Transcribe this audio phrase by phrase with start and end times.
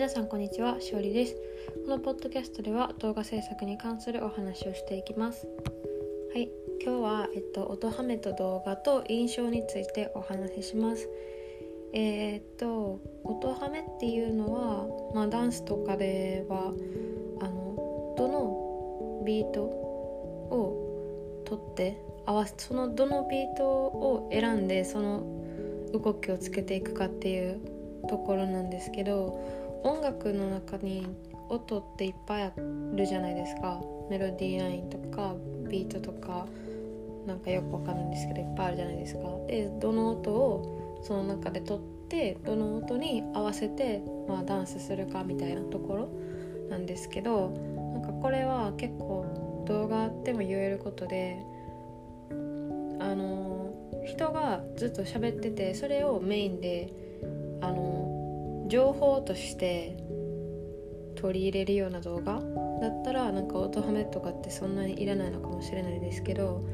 [0.00, 1.36] 皆さんこんにちはしおりです。
[1.84, 5.46] このポッドキャストでは動画制作に関するお話をしていきます。
[6.32, 6.48] はい
[6.82, 11.06] 今日はえっと音ハメと動画と印象についてお話しします。
[11.92, 16.72] えー、っと音ハメっていうのはまあダンスとかでは
[17.42, 25.22] あのどのビートを取って合わせそのどのビートを選んでその
[25.92, 27.60] 動きをつけていくかっていう
[28.08, 31.06] ところなんですけど音楽の中に
[31.48, 32.52] 音っていっぱいあ
[32.94, 33.80] るじゃないですか。
[34.10, 35.34] メロディーラインとか
[35.68, 36.46] ビートとか
[37.26, 39.20] なんかよくわかんないんですけどいっぱいあるじゃないですか。
[39.46, 46.08] でどの音をその中で取ってどの音に合わせて、まあ、ダンスするかみたいなところ
[46.68, 47.50] なんですけど
[47.94, 51.38] なんかこれは結構動画でも言えることで
[52.98, 53.72] あの
[54.04, 56.92] 人がずっと喋っててそれをメインで
[57.60, 57.99] あの
[58.70, 59.96] 情報として
[61.16, 62.40] 取り入れるような動画？
[62.80, 66.64] だったらなんか音ハメとかってそんなにいらないのかもしれないですけど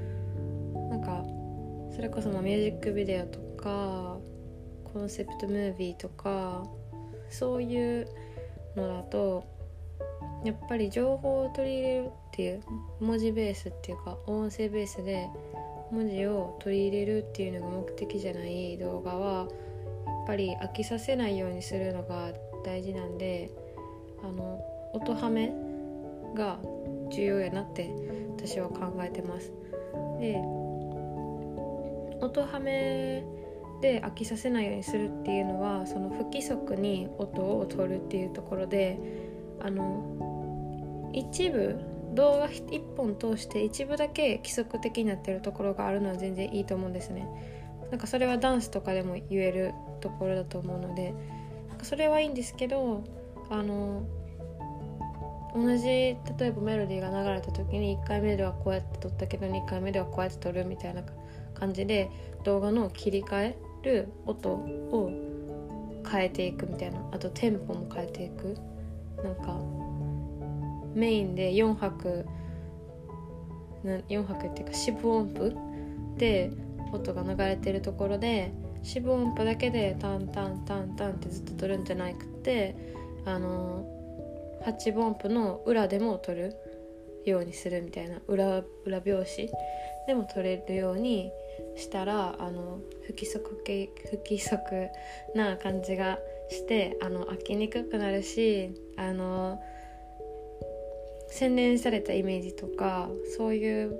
[0.90, 1.24] なんか
[1.94, 4.18] それこそまミュージックビデオとか
[4.92, 6.64] コンセプトムービーとか
[7.30, 8.06] そういう
[8.76, 9.44] のだと
[10.44, 12.60] やっぱり情報を取り入れるっていう
[13.00, 15.28] 文字ベースっていうか音声ベースで
[15.90, 19.48] 文字を取り入れるっていうのが目的じゃない動画は
[20.26, 22.32] ぱり飽きさせないようにするのが
[22.64, 23.50] 大事なんで
[24.22, 24.60] あの
[24.92, 25.52] 音ハメ
[26.34, 26.58] が
[27.10, 27.90] 重要やなって
[28.36, 29.52] 私は考えてます。
[30.20, 30.36] で
[32.20, 33.24] 音ハメ
[33.80, 38.98] で飽きさせないようにするっていうのはその不規則に音を取るっていうところで
[39.60, 41.78] あの一部
[42.14, 47.28] 動画1本通して一部だけ規則的になってるところがあるのは全然いいと思うんですね。
[47.90, 51.14] なんかそれはダンスとかでも言えるところだと思うので
[51.82, 53.04] それはいいんですけど
[53.50, 54.02] あの
[55.54, 61.02] 同じ例えばメロディーが流れた時に1回目ではこうやって撮ったけど2回目ではこうやって撮るみたいな
[61.54, 62.10] 感じで
[62.44, 65.10] 動画の切り替える音を
[66.10, 68.56] 変えていくみたいなあとテンポも変えていく。
[69.22, 69.58] なんか
[70.94, 72.26] メインで4拍
[73.84, 75.56] 4拍っていうか四分音符
[76.16, 76.50] で
[76.92, 78.52] 音が流れてるところで
[78.86, 82.76] 四分音符だけでタンタンタンタンってずっと取るんじゃなくて
[83.24, 83.84] あの
[84.64, 86.56] 8分音符の裏でも取る
[87.24, 89.50] ようにするみたいな裏裏拍子
[90.06, 91.32] でも取れるように
[91.76, 94.88] したらあの不規則系不規則
[95.34, 99.60] な感じがしてあの飽きにくくなるしあの
[101.28, 103.98] 洗練されたイメージとかそういう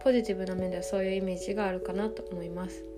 [0.00, 2.89] ポジティブな面ではそういうイメージがあるかなと思います。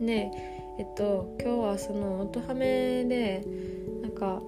[0.00, 0.30] で
[0.78, 3.44] えっと今日はその音ハメで
[4.02, 4.42] なんか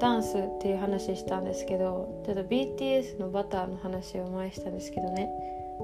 [0.00, 5.30] ダンスっていう話したんですけどちょっと BTS のバターの話を前したんですけどね。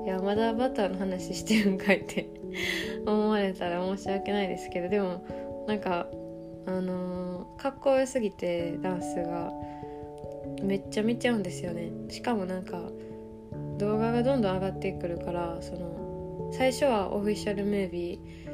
[0.05, 2.29] いやまだバターの話してるんかいって
[3.07, 5.23] 思われたら申し訳ないですけどでも
[5.67, 6.07] なんか
[6.67, 9.53] あのー、かっこよすぎてダンスが
[10.63, 11.91] めっちゃ見ちゃうんですよね。
[12.09, 12.91] しかもなんか
[13.79, 18.48] 動画がどんどん上がってくるからその最初はオフィシャルムービー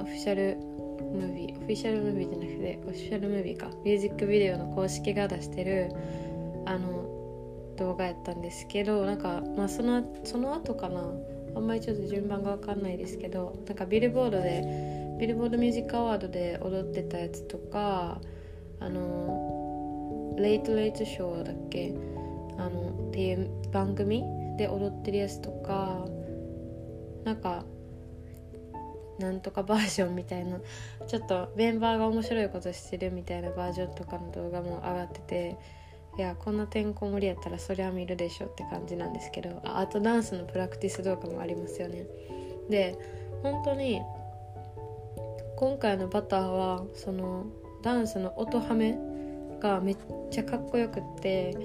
[0.00, 3.70] オフィシャルムービーオフィシャルムービーじゃなくてオフィシャルムービーか。
[3.84, 5.90] ミュージックビデオの公式が出してる
[6.66, 7.04] あの
[7.76, 11.12] 動画やったんですけどなんかまあそのその後かな。
[11.56, 18.20] あんまりちょっと順番が分かんないですけどなんかビルボードでビルボードミュージックアワードで踊ってたやつとか
[18.78, 21.94] あのレイトレイトショーだっけ？
[22.58, 24.22] あのっていう番組
[24.56, 26.04] で踊ってるやつとか
[27.24, 27.64] なんか
[29.18, 30.58] なんとかバージョンみたいな
[31.06, 35.58] ちょっとメンバーが面白いことしてるみたいなバージョンとかの動画も上がってて
[36.16, 42.06] いやこんなてんこ盛りやったらそりゃ見るでしょって感じなんですけどああとダンスのプラクティス動画もありますよね。
[42.68, 42.98] で
[43.42, 44.02] 本当に
[45.56, 47.46] 今回の「バターは」その
[47.82, 48.98] ダンスの音ハメ
[49.60, 49.96] がめっ
[50.30, 51.56] ちゃかっこよくって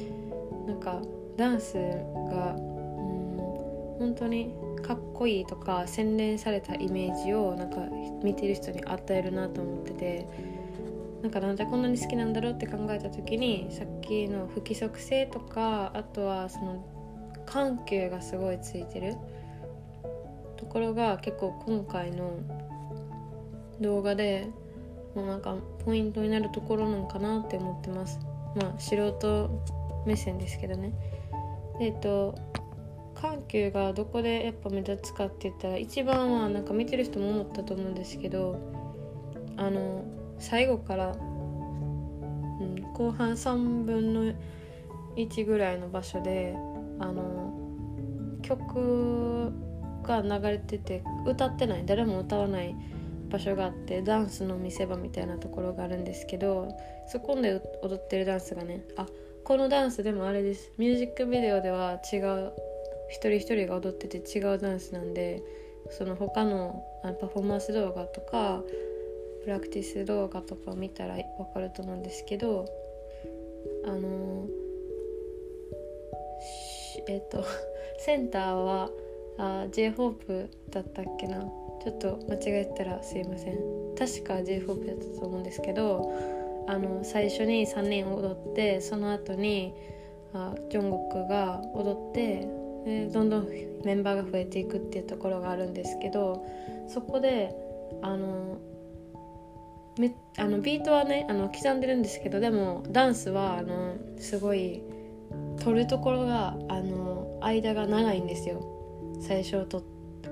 [0.68, 1.02] なんか
[1.36, 2.74] ダンスがうん
[4.00, 7.78] 本当にかっこいいとか洗練されたイメージをなんか
[8.24, 10.28] 見てる人に与えるなと思ってて
[11.22, 16.86] なんかなんでこんなに好きなんだろうって考えた時にさっきの不規則性とかあとはその
[17.46, 19.16] 緩急がすごいついてる。
[20.58, 22.40] ところが結構今回の
[23.82, 24.48] 動画で
[25.14, 28.20] もうなんかポイントになるところなんかなって思ってます。
[28.56, 29.50] まあ素人
[30.06, 30.94] 目線ですけどね。
[31.80, 32.36] えっ、と
[33.24, 38.60] 緩急がどこでやっぱ目立つかって言ったら一番はなんか見てる人も思ったと思うんですけど
[39.58, 40.04] あの
[40.40, 41.16] 最後から
[42.60, 44.34] うん、後半3分の
[45.16, 46.56] 1ぐらいの場所で
[47.00, 47.54] あの
[48.42, 49.52] 曲
[50.04, 52.76] が流れてて歌ってない誰も歌わない
[53.30, 56.70] 場所があってダンスの見せ場みたいなところがあるんですけど
[57.08, 59.08] そこで踊ってるダンスがねあ
[59.44, 60.72] このダンスでもあれです。
[60.78, 62.54] ミュージックビデオでは違う
[63.10, 65.44] 一人一人が踊ってて違うダンスなんで
[65.92, 68.64] その他のパフォーマンス動画とか
[69.44, 71.24] プラクティス動画とかを見たら分
[71.54, 72.66] かると思うんですけど
[73.86, 74.48] あの
[77.08, 77.44] えっ、と
[78.00, 78.90] センターは
[79.38, 81.52] あ J−HOPE だったっけな。
[81.84, 83.58] ちょっと間違えたらすいません。
[83.98, 86.14] 確か J−HOPE だったと思うんですけど
[86.68, 89.74] あの最初に3人踊ってその後に
[90.34, 92.48] あジョンゴックが踊って
[92.86, 93.48] でどんどん
[93.84, 96.46] メンバーが増えていくっていうところがあるんですけど
[96.88, 97.56] そこで
[98.02, 98.60] あの
[99.98, 104.82] めあのビートはねあの刻んでるんですけどでもダンスはあのすごい
[105.60, 108.62] 取るところがあの間が長いんですよ。
[109.22, 109.84] 最初と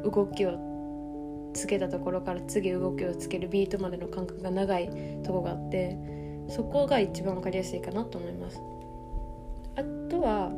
[0.03, 4.89] 動きをつけたところから次動きをつけるビートまでの間隔が長い
[5.23, 5.97] とこがあって
[6.49, 8.59] そこが一番分かりやすいかなと思います。
[9.75, 10.51] あとは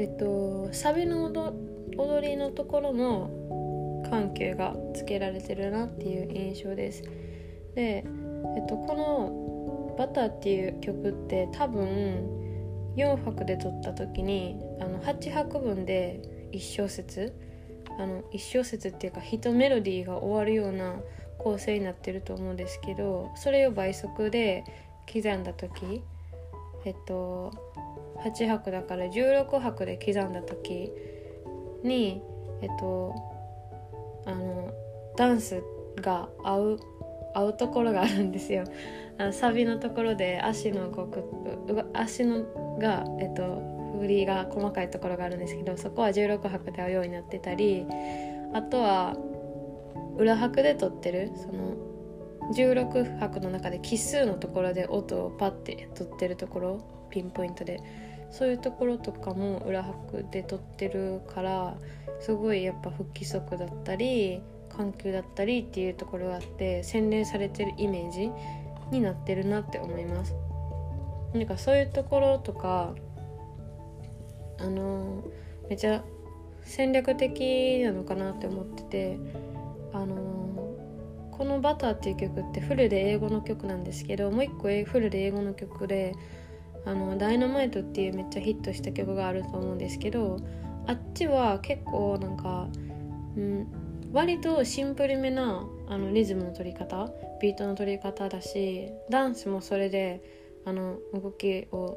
[0.00, 1.30] えっとサビの
[1.98, 7.02] 踊りのところも緩急がつけられてるなっていう印象です。
[7.74, 8.06] で、
[8.56, 17.34] えっと、この「バター」っていう曲って多分4拍で撮った時にあの8拍分で1小節
[17.98, 20.98] あの1小節っていうか1メロディーが終わるような
[21.36, 24.64] 構成になってると思うんですけどそれを倍速で
[25.12, 26.02] 刻んだ時
[26.86, 27.52] えっと
[28.24, 30.92] 8拍だから16拍で刻んだ時
[31.82, 32.22] に
[32.62, 33.14] えっと
[34.26, 34.70] あの
[35.16, 35.62] ダンス
[35.96, 36.80] が合う
[37.34, 38.64] 合うところがあるんですよ。
[39.18, 41.24] あのサビのところで足の動く
[41.92, 42.44] 足の
[42.78, 47.84] がえっと振りが細かいところがあるんですけどそこは16拍で合うようになってたり
[48.54, 49.14] あとは
[50.16, 51.76] 裏拍で撮ってるその
[52.54, 58.09] 16拍の中で奇数のところで音をパッて撮ってるところピンポイントで。
[58.30, 61.76] そういうところとかも裏拍で撮ってるから
[62.20, 64.40] すごいやっぱ不規則だったり
[64.76, 68.30] 緩急だったりっていうところがあって洗練されてるイメージ
[68.90, 70.34] になってるなって思います。
[71.34, 72.94] なんかそういうところとか
[74.58, 75.22] あの
[75.68, 76.02] めちゃ
[76.62, 79.18] 戦略的なのかなって思ってて
[79.92, 80.16] あの
[81.30, 86.14] この「バター」っていう曲ってフルで英語の曲なんですけどもう一個フルで英語の曲で
[86.84, 90.38] 「あのダイナマイト」っていうめっちゃヒットした曲があると思うんですけど
[90.86, 92.68] あっちは結構なんか、
[93.36, 93.66] うん、
[94.12, 97.10] 割とシンプルめなあのリズムの取り方
[97.40, 100.22] ビートの取り方だしダンスもそれで
[100.64, 101.96] あの動きを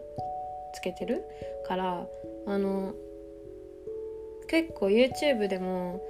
[0.73, 1.23] つけてる
[1.67, 2.07] から
[2.47, 2.93] あの
[4.47, 6.01] 結構 YouTube でも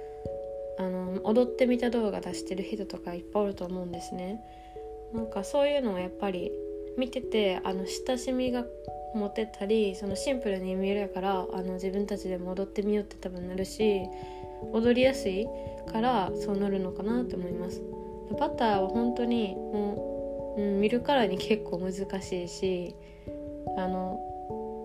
[0.78, 4.40] あの踊ってみた動画出してる人とかいっぱいおると思うんですね。
[5.12, 6.50] なんかそういうのをやっぱり
[6.96, 8.64] 見ててあの親しみが
[9.14, 14.02] 持てたりそのシンプルに見えるからあの自分たちでも踊ってみようって多分なるし
[14.72, 15.46] 踊りやすい
[15.90, 17.82] からそうなるのかなって思います。
[18.38, 22.94] バターは本当にもう、うん、見るからに結構難しいし
[23.76, 24.18] あの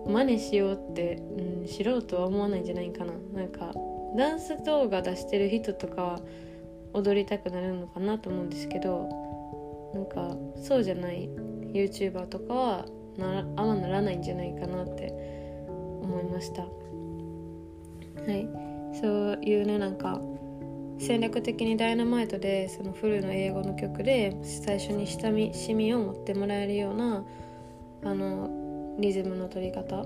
[0.06, 3.12] 真似しようって、うん、素人は思わないんじゃないかな。
[3.34, 3.72] なんか
[4.16, 6.20] ダンス動画出してる人とかは
[6.92, 9.08] 踊りたくなるのかなと思うんですけど
[9.94, 11.28] なんかそうじゃない
[11.72, 12.86] YouTuber とかは
[13.16, 15.12] なあまならないんじゃないかなって
[16.02, 16.62] 思いました。
[16.62, 16.68] は
[18.28, 18.48] い。
[19.00, 20.20] そういうねなんか
[20.98, 27.24] 戦略的にダイナマイトでそのフルの英語の曲で最初に親しみを持ってもらえるような
[28.04, 30.04] あのリズムの取り方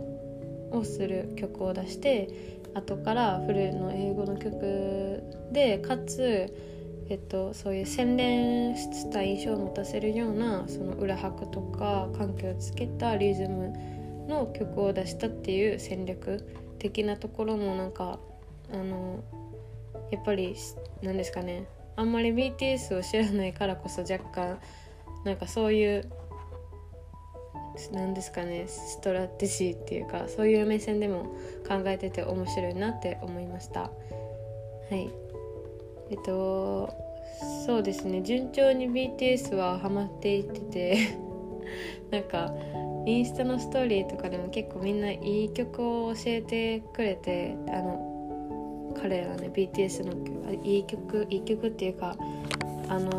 [0.70, 6.52] をする曲を出して後からフルの英語の曲でかつ、
[7.10, 13.72] えっと、そういう洗練した印象を持たせるようなその裏拍とか緩急をつけたリズム
[14.26, 16.42] の曲を出したっていう戦略
[16.78, 18.18] 的なところもなんか
[18.72, 19.22] あの
[20.10, 20.56] やっぱり
[21.02, 24.58] 何ですかねあんまり BTS を知らないからこそ若干
[25.24, 26.10] なんかそういう
[27.92, 31.36] 何ですかねストラテジーっていうかそういう目線でも
[31.68, 33.82] 考えてて面白いなって思いました。
[33.82, 33.90] は
[34.90, 35.23] い。
[36.10, 36.92] えっと
[37.66, 38.22] そうですね。
[38.22, 40.98] 順調に BTS はハマっていってて
[42.10, 42.54] なんか
[43.06, 52.16] インスタのストーリーとかでも結構みんないい曲を教えてくれてあの彼らね BTS のいい曲いい曲っていうか
[52.88, 53.10] あの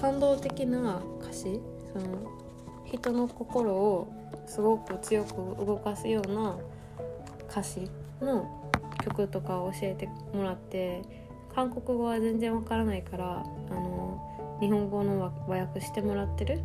[0.00, 1.60] 感動的な歌詞
[1.92, 2.40] その
[2.84, 4.08] 人の心を
[4.46, 6.56] すごく強く動かすような
[7.48, 7.88] 歌詞
[8.20, 8.46] の
[9.04, 11.02] 曲とかを教えてもらって
[11.60, 16.62] 韓国語は全然わからないからあの日本語の和訳してもらってる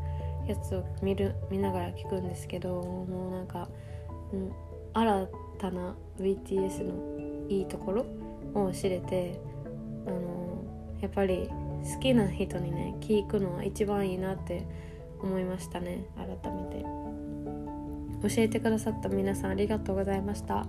[0.48, 3.68] やつを見る見ながら聞くんですけどもうなんか、
[4.32, 4.52] うん、
[4.94, 5.28] 新
[5.60, 8.06] たな BTS のいいところ
[8.54, 9.38] を知れて
[10.08, 10.64] あの
[11.02, 11.50] やっぱり
[11.94, 14.66] 好きな人にね聞くのは一番いいなって
[15.22, 16.86] 思いましたね改めて。
[18.24, 20.66] 教えてくださった皆さんありがとうございました。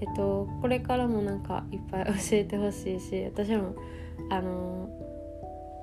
[0.00, 3.74] えっとこれからもなんかいっぱい教えてほしいし私も
[4.30, 4.88] あの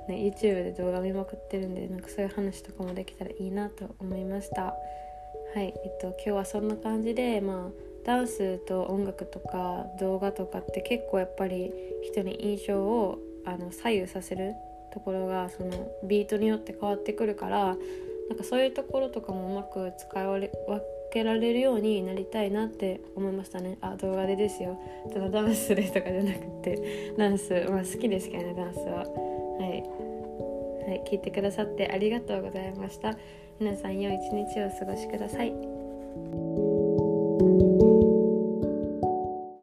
[0.08, 4.76] ね YouTube で動画見まくってるんでなんかそういう話とかもできたらいいなと思いました。
[5.56, 7.72] はいえっと今日はそんな感じでまあ
[8.06, 11.72] ダンスと音楽とか動画とかって結構やっぱり
[12.04, 14.54] 人に印象をあの左右させる
[14.94, 15.72] ところがその
[16.04, 17.78] ビートによって変わってくるから
[18.30, 20.50] なんかそういうところとかもうまく使い分
[21.14, 23.78] けられるようになりたいなって思いましたね。
[23.82, 24.80] あ動画でですよ。
[25.14, 29.04] ただダンスでとかじゃなくてダンスまあ好きですけどねダンスは。
[29.04, 33.16] はい、はい、聞いてくださってありがとうございました。
[33.60, 35.73] 皆さん良い一日をお過ごしください。